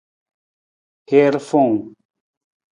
Hiir 1.07 1.33
fowung. 1.47 1.79